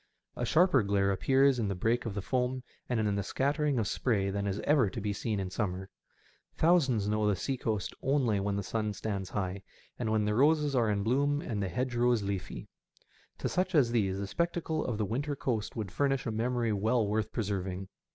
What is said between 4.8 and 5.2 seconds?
to be